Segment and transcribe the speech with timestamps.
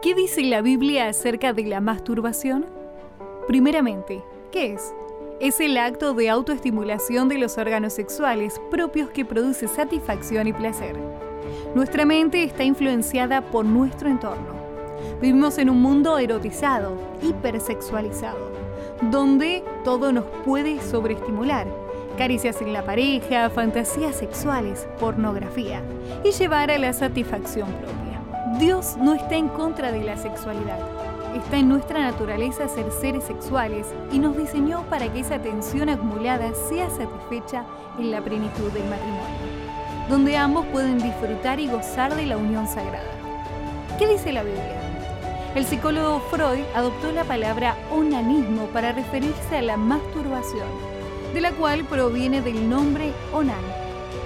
[0.00, 2.66] ¿Qué dice la Biblia acerca de la masturbación?
[3.48, 4.22] Primeramente,
[4.52, 4.94] ¿qué es?
[5.40, 10.96] Es el acto de autoestimulación de los órganos sexuales propios que produce satisfacción y placer.
[11.74, 14.54] Nuestra mente está influenciada por nuestro entorno.
[15.20, 18.52] Vivimos en un mundo erotizado, hipersexualizado,
[19.10, 21.66] donde todo nos puede sobreestimular.
[22.18, 25.84] Caricias en la pareja, fantasías sexuales, pornografía
[26.24, 28.58] y llevar a la satisfacción propia.
[28.58, 30.80] Dios no está en contra de la sexualidad.
[31.36, 36.50] Está en nuestra naturaleza ser seres sexuales y nos diseñó para que esa tensión acumulada
[36.68, 37.64] sea satisfecha
[38.00, 43.12] en la plenitud del matrimonio, donde ambos pueden disfrutar y gozar de la unión sagrada.
[43.96, 44.80] ¿Qué dice la Biblia?
[45.54, 50.97] El psicólogo Freud adoptó la palabra onanismo para referirse a la masturbación,
[51.34, 53.56] de la cual proviene del nombre Onan,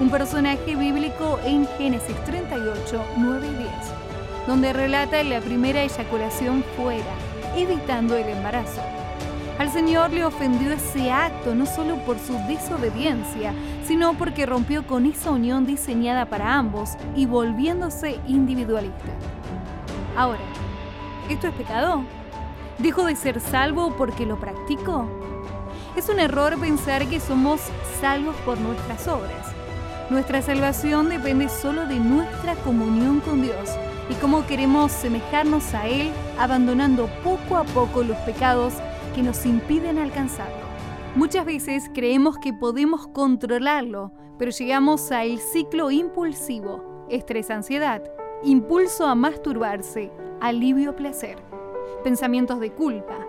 [0.00, 3.70] un personaje bíblico en Génesis 38, 9 y 10
[4.46, 7.14] donde relata la primera eyaculación fuera,
[7.56, 8.80] evitando el embarazo.
[9.58, 13.52] Al Señor le ofendió ese acto no solo por su desobediencia,
[13.86, 19.12] sino porque rompió con esa unión diseñada para ambos y volviéndose individualista.
[20.16, 20.40] Ahora,
[21.28, 22.02] ¿esto es pecado?
[22.78, 25.21] ¿Dejo de ser salvo porque lo practico?
[25.94, 27.60] Es un error pensar que somos
[28.00, 29.52] salvos por nuestras obras.
[30.08, 33.68] Nuestra salvación depende solo de nuestra comunión con Dios
[34.08, 38.72] y cómo queremos semejarnos a Él abandonando poco a poco los pecados
[39.14, 40.64] que nos impiden alcanzarlo.
[41.14, 48.02] Muchas veces creemos que podemos controlarlo, pero llegamos al ciclo impulsivo, estrés-ansiedad,
[48.42, 51.36] impulso a masturbarse, alivio-placer,
[52.02, 53.26] pensamientos de culpa,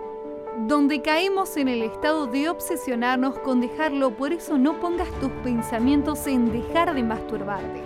[0.66, 6.26] donde caemos en el estado de obsesionarnos con dejarlo, por eso no pongas tus pensamientos
[6.26, 7.82] en dejar de masturbarte.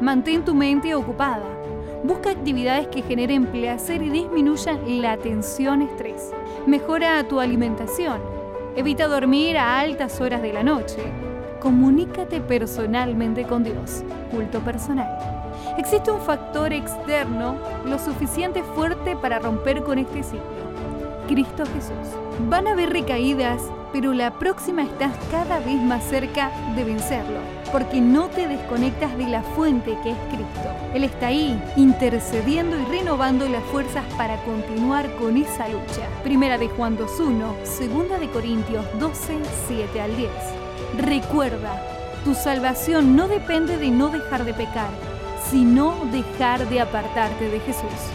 [0.00, 1.56] Mantén tu mente ocupada,
[2.06, 6.30] Busca actividades que generen placer y disminuyan la tensión-estrés.
[6.64, 8.20] Mejora tu alimentación.
[8.76, 11.02] Evita dormir a altas horas de la noche.
[11.58, 14.04] Comunícate personalmente con Dios.
[14.30, 15.08] Culto personal.
[15.78, 20.55] Existe un factor externo lo suficiente fuerte para romper con este ciclo.
[21.26, 22.16] Cristo Jesús.
[22.48, 27.40] Van a haber recaídas, pero la próxima estás cada vez más cerca de vencerlo,
[27.72, 30.70] porque no te desconectas de la fuente que es Cristo.
[30.94, 36.08] Él está ahí, intercediendo y renovando las fuerzas para continuar con esa lucha.
[36.22, 39.38] Primera de Juan 2.1, segunda de Corintios 12,
[39.68, 40.30] 7 al 10.
[40.98, 41.82] Recuerda,
[42.24, 44.90] tu salvación no depende de no dejar de pecar,
[45.50, 48.10] sino dejar de apartarte de Jesús.